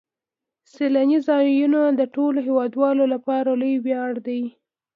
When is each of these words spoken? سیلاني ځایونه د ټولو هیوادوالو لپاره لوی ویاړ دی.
سیلاني 0.73 1.17
ځایونه 1.27 1.79
د 1.99 2.01
ټولو 2.15 2.37
هیوادوالو 2.47 3.03
لپاره 3.13 3.49
لوی 3.61 3.75
ویاړ 3.85 4.11
دی. 4.27 4.41